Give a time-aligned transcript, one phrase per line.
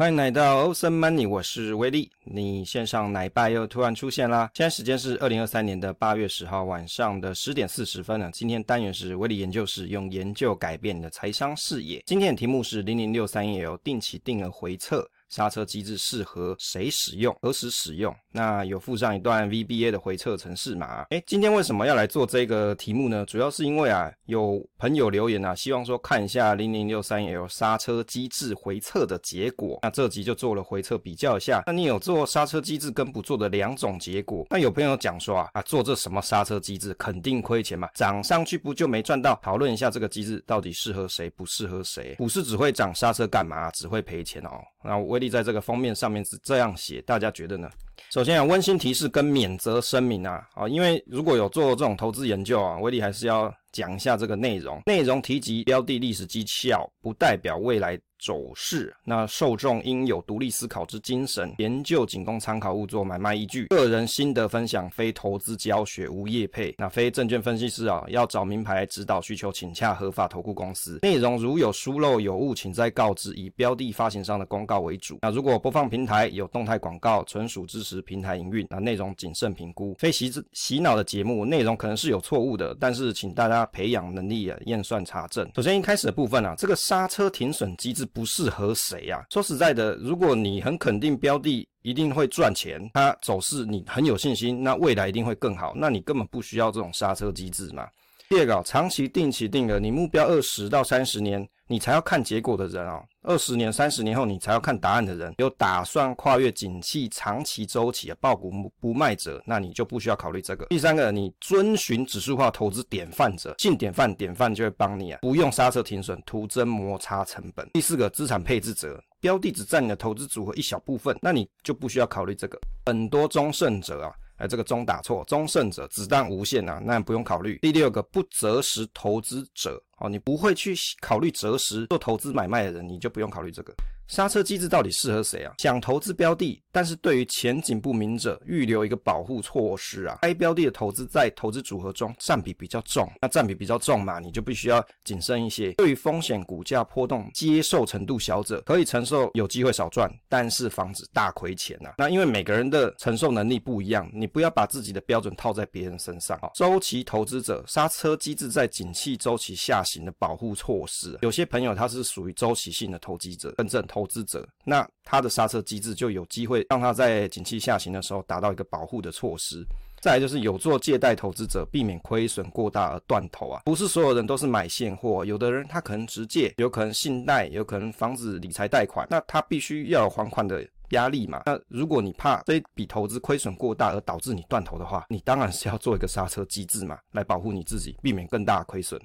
[0.00, 2.10] 欢迎来到 Ocean Money，我是威利。
[2.24, 4.50] 你线上奶爸又突然出现啦！
[4.54, 8.30] 现在时间是二零二三年的八月十号晚上的十点四十分了。
[8.32, 12.02] 今天单元是威利研究室，用研究改变你的财商视野。
[12.06, 15.06] 今天的题目是零零六三一 L 定期定额回测。
[15.28, 17.36] 刹车机制适合谁使用？
[17.40, 18.12] 何时使用？
[18.32, 21.02] 那有附上一段 VBA 的回测程式码。
[21.10, 23.24] 诶，今天为什么要来做这个题目呢？
[23.26, 29.78] 主要是因为啊，有朋友留言啊，希望说看一下 0063L 刹车机制回测的结果。
[29.82, 31.62] 那这集就做了回测比较一下。
[31.66, 34.46] 那你有做刹车机制跟不做的两种结果。
[34.50, 39.38] 那有朋友讲说啊，啊做这什么刹车机制肯定亏钱嘛，涨上去不就没赚到？
[39.42, 42.14] 讨论一下这个机制到底适合谁，不适合谁？
[42.16, 43.70] 股市只会涨，刹车干嘛？
[43.72, 44.50] 只会赔钱哦。
[44.84, 47.68] 那威力在这个封面上面是这样写，大家觉得呢？
[48.08, 54.80] 首先啊，温馨提示跟免责声明啊，啊，因为如果有做这种投资研究啊，威力还是要讲一下这个内容。
[54.86, 63.66] 内容提及标的历史绩效，不代表未来走势，那受众应有独立思考之精神，研究仅供参考，勿作买卖依据。
[63.68, 66.74] 个人心得分享，非投资教学，无业配。
[66.76, 70.98] 那非证券分析师啊，要找名牌指导需求，请洽合法投顾公司。
[71.00, 73.32] 内容如有疏漏有误，请再告知。
[73.34, 75.18] 以标的发行商的公告为主。
[75.22, 78.66] 那如果播放平台有动态广告，纯属支持平台营运。
[78.68, 79.94] 那内容谨慎评估。
[79.98, 85.50] 非洗洗脑的节目，内容可能是有错误的，但是请大家培养能力啊，验算查证。
[85.54, 88.06] 首先一开始的部分啊，这个刹车停损机制。
[88.12, 89.24] 不适合谁啊？
[89.30, 97.86] 说实在的，如果你很肯定标的一定会赚钱，它走势你很有信心，那未来一定会更好，那你根本不需要这种刹车机制嘛。
[98.28, 101.48] 第二个，长期定期定额，你目标二十到三十年。
[101.68, 110.66] 你才要看结果的人啊，二十年、三十年后你才要看答案的人，有打算跨越景气长期周期啊，抱股不卖者，那你就不需要考虑这个。
[110.66, 117.68] 第三个，你遵循指数化投资典范者，信典范，典范就会帮你啊，不用刹车停损，徒增摩擦成本。
[117.74, 122.58] 第四个，资产配置者，标的只占你的投资组合一小部分，那你就不需要考虑这个。
[122.86, 124.12] 很多中胜者啊。
[124.36, 127.58] 哎，这个中打错，中胜者子弹无限啊，那不用考虑。
[127.60, 133.72] 第六个不择时投资者，哦，你不会去考虑择时做投资买卖的人，你就不用考虑这个。
[134.08, 135.54] 刹车机制到底适合谁啊？
[135.58, 140.18] 想投资标的，但是对于前景不明者，预留一个保护措施啊。
[140.22, 145.70] 该标的的投资在投资组合中占比比较重，那占比比较重嘛，你就必须要谨慎一些。
[145.74, 151.92] 对于风险、股价波动接受程度小者，可以承受有机会少赚，但是防止大亏钱呐。
[151.96, 156.50] 那因为每个人的承受能力不一样，你不要把自己的标准套在别人身上啊。
[156.56, 164.06] 周期投资者，刹车机制在景气周期下行的保护措施，有些朋友他是属于周期性的投机者，真正投。
[164.10, 169.64] 资者，那他的刹车机制就有机会让他在景气下行的时候达到一个保护的措施。
[170.00, 173.62] 再来就是有做借贷投资者，避免亏损过大而断头啊。
[173.64, 181.42] 不是所有人都是买现货，有的人他可能直借，有可能信贷，有可能房子理财贷款，那他必须要有还款的压力嘛。
[181.46, 189.00] 那如果你怕这笔投资亏损过大而导致你断头的话，你当然是要做一个刹车机制嘛，来保护你自己，避免更大亏损。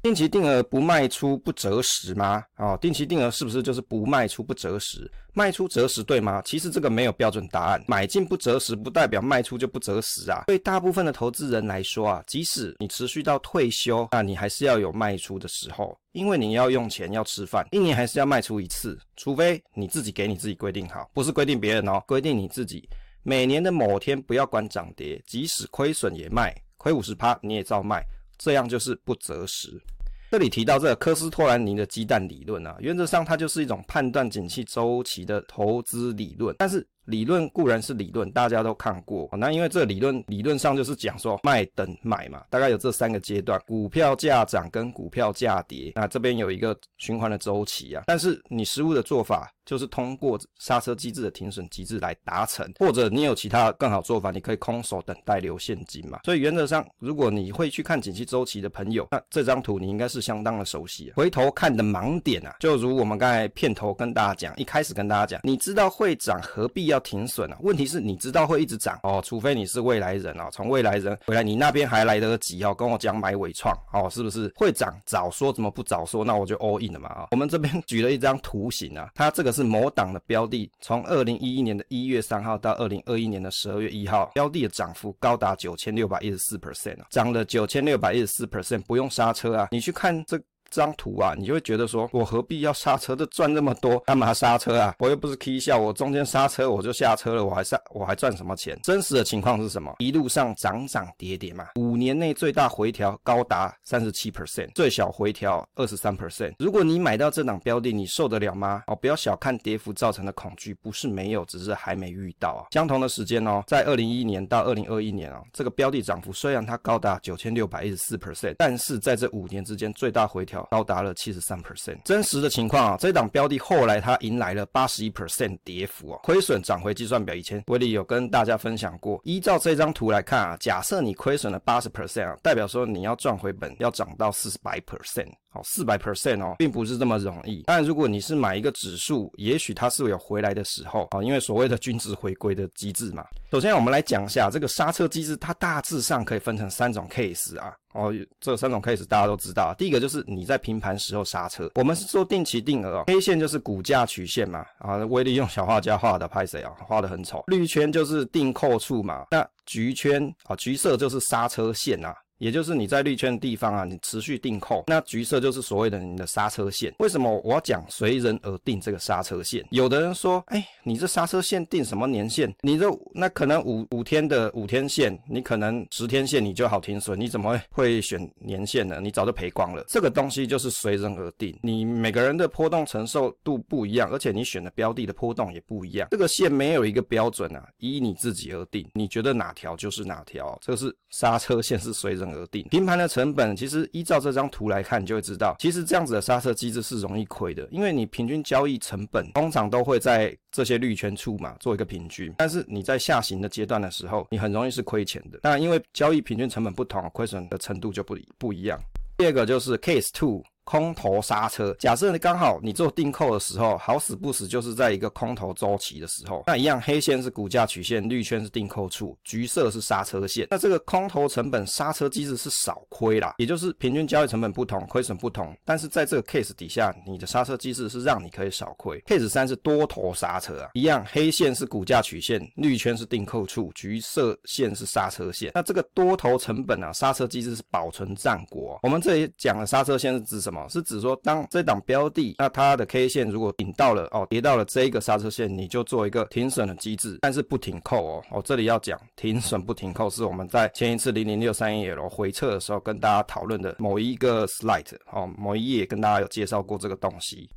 [0.00, 2.44] 定期定额不卖出不择时吗？
[2.56, 5.10] 哦，定期定额是不是就是不卖出不择时？
[5.34, 6.40] 卖出择时对吗？
[6.44, 7.82] 其实这个没有标准答案。
[7.86, 10.44] 买进不择时，不代表卖出就不择时啊。
[10.46, 22.88] 对大部分的投资人来说啊，即使你持续到退休，那你还是要有卖出的时候，因为你要用钱要吃饭，一年还是要卖出一次，除非你自己给你自己规定好，不是规定别人哦，规定你自己，
[23.24, 28.00] 每年的某天不要管涨跌，即使亏损也卖，亏五十趴你也照卖。
[28.38, 29.82] 这样就是不择时。
[30.30, 36.86] 这里提到这个科斯托兰尼的鸡蛋理论啊，原则上它就是一种判断景气周期的投资理论，但是。
[37.08, 39.28] 理论固然是理论，大家都看过。
[39.32, 45.92] 那因为这理论理论上就是讲说卖等买嘛，大概有这三个阶段：股票价涨跟股票价跌。
[45.94, 48.04] 那这边有一个循环的周期啊。
[48.06, 56.20] 但是你实务的做法就是通过刹车机制的停损机制来达成，或者你有其他更好做法，你可以空手等待留现金嘛。
[56.24, 61.10] 所以原则上，如果你会去看景气周期的朋友，那这张图你应该是相当的熟悉。
[61.16, 66.97] 回头看的盲点啊，就如我们刚才片头跟大家讲，一开始跟大家讲，你知道会涨，何必要？
[67.00, 67.56] 停损啊！
[67.60, 74.94] 问题是你知道会一直涨哦，除非你是未来人啊，从未来人回来，你那边还来得及哦，跟我讲买纬创哦，是不是会涨？
[75.04, 76.24] 早说怎么不早说？
[76.24, 77.28] 那我就 all in 了嘛啊！
[77.30, 89.68] 我们这边举了一张图形啊，它这个是某档的标的，从二零一一年的一月三号到二零二一年的十二月一号，标的的涨幅高达九千六百一十四 percent 啊，涨了九千六百一十四 percent，不用刹车啊！
[89.70, 90.40] 你去看这。
[90.70, 93.16] 张图啊，你就会觉得说，我何必要刹车？
[93.16, 94.94] 这赚那么多，干嘛刹车啊？
[95.00, 98.78] 我又不是 K 笑，我中间刹车我就下车了，我还是我还赚什么钱？
[98.82, 99.94] 真实的情况是什么？
[99.98, 106.54] 一路上涨涨跌跌嘛，五年内最大回调高达三十七 percent，最小回调二十三 percent。
[106.58, 108.82] 如果你买到这档标的，你受得了吗？
[108.86, 112.66] 哦，不要小看跌幅造成的恐惧，不是没有，只是还没遇到啊。
[112.72, 121.98] 相同的时间哦，在二零一一年到二零二一年啊，这个标的涨幅虽然它高达九千六百一十四 percent，但是在这五年之间最大回调高达了七十三 percent。
[122.04, 127.34] 真实的情况啊，这档标的后来它迎来了八十一 percent 跌幅啊，亏损涨回计算表。
[127.34, 135.28] 以前威利有跟大家分享过，依照这张图来看啊，假设你亏损了八十 percent 啊，代表说你要赚回本要涨到四十八 percent。
[135.50, 137.64] 好，四百 percent 哦，并不是这么容易。
[137.66, 143.24] 但如果你是买一个指数，也许它是有回来的时候啊，因为所谓的均值回归的机制嘛。
[143.50, 147.74] 首先，我们来讲一下这个刹车机制，它大致上可以分成三种 case 啊。
[147.94, 149.74] 哦，这三种 case 大家都知道。
[149.78, 153.04] 第一个就是你在平盘时候刹车，我们是做定期定额哦。
[153.06, 156.72] 黑线就是股价曲线嘛，啊，威力用小画家画的，拍谁啊？
[156.86, 157.42] 画的很丑。
[157.46, 162.14] 绿圈就是定扣处嘛，那橘圈啊，橘色就是刹车线啊。
[162.38, 166.94] 也就是你在绿圈的地方啊，你持续定扣，那橘色就是所谓的你的刹车线。
[166.98, 169.64] 为什么我要讲随人而定这个刹车线？
[169.70, 172.52] 有的人说，哎，你这刹车线定什么年限？
[172.62, 179.00] 你这那可能五五天的五天线，你可能十天线你就好停损，你怎么会选年限呢？
[179.02, 179.84] 你早就赔光了。
[179.88, 186.08] 这个东西就是随人而定，你每个人的波动承受度不一样，而且你选的标的的波动也不一样。
[186.10, 190.58] 这个线没有一个标准啊，依你自己而定，你觉得哪条就是哪条。
[190.62, 205.38] 这个是刹车线是随人而定，平盘的成本其实依照这张图来看，你就会知道，其实这样子的刹车机制是容易亏的，因为你平均交易成本通常都会在这些绿圈处嘛，做一个平均，但是你在下行的阶段的时候，你很容易是亏钱的。
[205.42, 208.78] 当然，因为交易平均成本不同，亏损的程度就不不一样。
[209.16, 210.42] 第二个就是 Case Two。
[210.68, 220.46] 空头刹车，假设你刚好你做定扣的时候，好死不死就是在一个空头周期的时候，那一样黑线是股价曲线，绿圈是定扣处，橘色是刹车线。
[220.50, 225.56] 那这个空头成本刹车机制是少亏啦，也就是平均交易成本不同，亏损不同。
[225.64, 229.00] 但是在这个 case 底下，你的刹车机制是让你可以少亏。
[229.06, 235.50] case 三是多头刹车啊，一样黑线是股价曲线，绿圈是定扣处，橘色线是刹车线。
[235.54, 238.78] 那这个多头成本啊，刹车机制是保存战果。
[238.82, 240.57] 我们这里讲的刹车线是指什么？
[240.68, 248.24] 是指说，当这档标的，那它的 K 线如果顶到了哦，跌到了这一个刹车线，你就做一个停损的机制，但是不停扣哦。
[248.30, 257.48] 哦，这里要讲停损不停扣，是我们在前一次零零六三一 L 回撤的时候跟大家讨论的某一个 slide 哦，某一页跟大家有介绍过这个东西。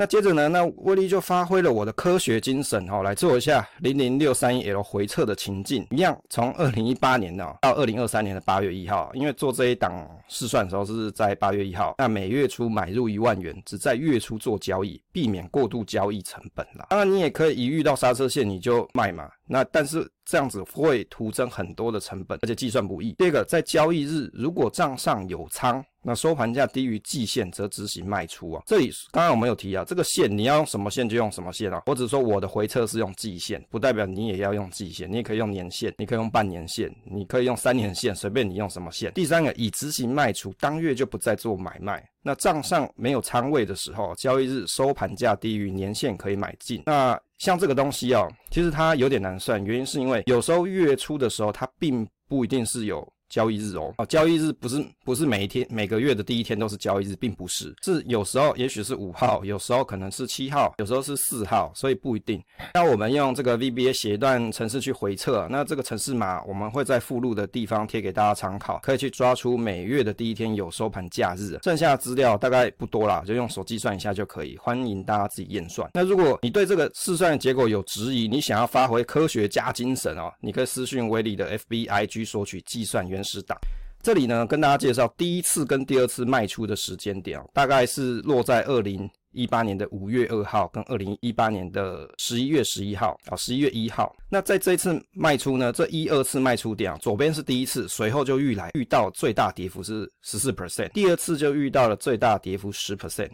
[0.00, 16.86] 那接着呢，那威力就发挥了我的科学精神哦，来做一下零零六三一 L 回撤的情境，一样从二零一八年呢到二零二三年的八月一号，因为做这一档试算的时候是在八月一号，那每月初买入一万元，只在月初做交易，避免过度交易成本啦。
[16.90, 23.12] 当然你也可以一遇到刹车线你就卖嘛，那但是这样子会徒增很多的成本，而且计算不易。
[23.14, 25.84] 第二个，在交易日如果账上有仓。
[26.00, 28.62] 那收盘价低于季线则执行卖出啊。
[28.64, 31.82] 这里刚刚我们有提啊，这个线你要用什么线就用什么线啊。
[31.86, 35.10] 我只说我的回撤是用季线，不代表你也要用季线。
[35.10, 39.12] 你也可以用年线，你可以用半年线，你可以用三年线，随便你用什么线。
[39.12, 42.02] 第三个，已执行卖出，当月就不再做买卖。
[42.22, 46.84] 那账上没有仓位的时候，交易日收盘价低于年线可以买进。
[46.86, 53.06] 那像这个东西哦，其实它有点难算，原因是因为有时候月初的时候，它并不一定是有。
[53.28, 62.42] 交易日哦，哦，交易日不是不是每一天每个月的第一天都是交易日，并不是，是有时候也许是五号，有时候可能是七号，有时候是四号，所以不一定。
[62.74, 74.56] 那我们用这个 VBA 写一段程式去回测，那这个程式码我们会在附录的地方贴给大家参考，可以去抓出每月的第一天有收盘价日，剩下的资料大概不多啦，就用手计算一下就可以。
[74.58, 75.88] 欢迎大家自己验算。
[75.94, 83.58] 那如果你对这个试算结果有质疑，你想要发挥科学家精神哦，你可以私讯威利的 FBIG 索取计算员始档。
[84.00, 94.14] 这里呢，跟大家介绍第一次跟第二次卖出的时间点，大概是落在二零一八年的五月二号跟二零一八年的十一月十一号啊，十一月一号。
[94.30, 103.30] 那在这一次卖出呢，这一二次卖出点啊，左边是第一次，随后就遇来遇到最大跌幅是十四 percent，第二次就遇到了最大跌幅十 percent。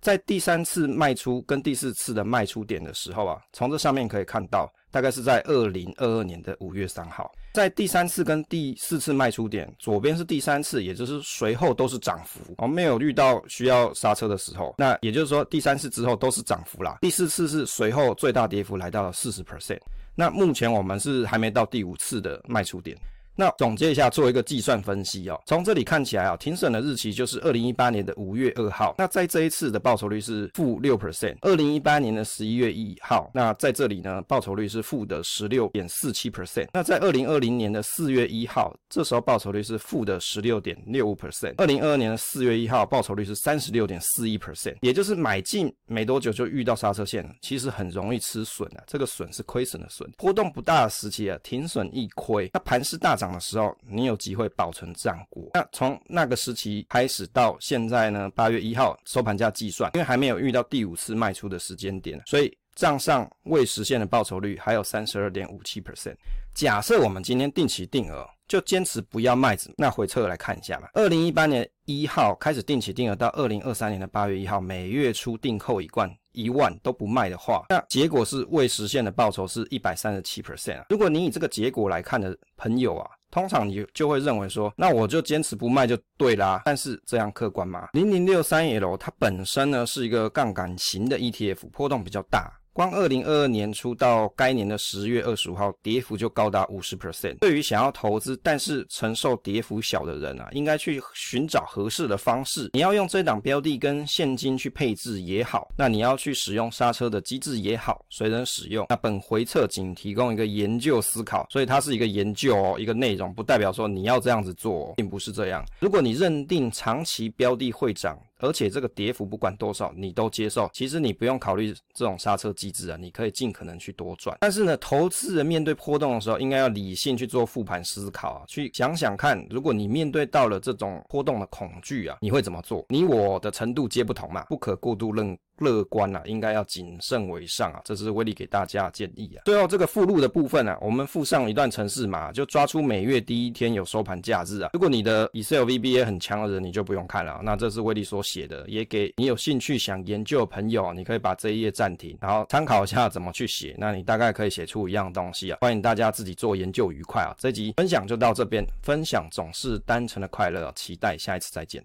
[0.00, 7.30] 在第三次卖出跟第四次的卖出点的时候啊，从这上面可以看到，大概是在二零二二年的五月三号。
[7.52, 14.74] 在第三次跟第四次卖出点，左边是第三次，也就是随后都是涨幅，哦，没有遇到需要刹车的时候。
[14.78, 16.98] 那也就是说，第三次之后都是涨幅啦。
[17.00, 19.80] 第四次是随后最大跌幅来到了四十 percent。
[20.14, 22.96] 那目前我们是还没到第五次的卖出点。
[23.38, 25.40] 那总结一下，做一个计算分析哦。
[25.46, 28.96] 从这里看起来啊，停损的日期就是二零一八年的五月二号。
[28.98, 31.36] 那在这一次的报酬率是负六 percent。
[31.42, 36.66] 二零一八年的十一月一号，那在这里呢，报酬率是负的十六点四七 percent。
[36.72, 41.54] 那在二零二零年的四月一号，这时候报酬率是负的十六点六五 percent。
[41.58, 44.74] 二零二二年的四月一号，报酬率是三十六点四一 percent。
[44.80, 48.82] 也就是买进没多久就遇到刹车线了，其实很容易吃损啊。
[48.88, 52.50] 这个损是亏损的损，波动不大的时期啊，停损易亏。
[52.52, 55.50] 那盘势大涨的时候，你有机会保存战果。
[55.54, 66.14] 那从那个时期开始到现在呢，八月一号收盘价计算，因为还没有遇到第五次卖出的时间点，所以账上未实现的报酬率还有三十二点五七 percent。
[66.54, 70.90] 假设我们今天定期定额，就坚持不要卖子，那回测来看一下吧。
[70.94, 80.86] 二零一八年一号开始定期定额，到二零二三年的八月一号，每月初定扣一罐一万都不卖的话，那结果是未实现的报酬是一百三十七 percent 啊。
[80.90, 86.62] 如果你以这个结果来看的朋友啊，通常你就会认为说，那我就坚持不卖就对啦。
[86.64, 87.88] 但是这样客观吗？
[87.92, 92.52] 零零六三 L 它本身呢是一个杠杆型的 ETF，波动比较大。
[92.78, 97.36] 光二零二二年初到该年的十月二十五号，跌幅就高达五十 percent。
[97.40, 102.70] 对于想要投资但是承受跌幅小的人啊，应该去寻找合适的方式。
[102.74, 108.86] 你要用这档标的跟现金去配置也好，那你要去使用刹车的机制也好，随人使用。
[108.88, 115.66] 那本回测仅提供一个研究思考，所以它是一个研究哦，一个内容，不代表说你要这样子做，并不是这样。
[115.80, 124.36] 如果你认定长期标的会涨，而且这个跌幅不管多少你都接受，其实你不用考虑这种刹车机制啊，你可以尽可能去多赚。
[124.40, 132.84] 但是呢，投资人面对波动的时候，应该要理性去做复盘思考啊，去想想看，如果你面对到了这种波动的恐惧啊，你会怎么做？
[132.88, 135.38] 你我的程度皆不同嘛，不可过度认。
[135.60, 139.42] 乐观啊，应该要谨慎为上啊，这是威力给大家建议啊。
[139.44, 144.70] 最后这个附录的部分啊，我们附上一段程式码，就抓出每月第一天有收盘价日啊。
[144.72, 147.40] 如果你的 Excel VBA 很强的人，你就不用看了。
[147.42, 153.74] 那这是威力所写的，也给你有兴趣想研究的朋友，你可以把这一页暂停，然后参考一下怎么去写。
[153.78, 155.58] 那你大概可以写出一样东西啊。
[155.60, 157.34] 欢迎大家自己做研究愉快啊。
[157.38, 161.84] 这集分享就到这边，分享总是单纯的快乐啊，期待下一次再见。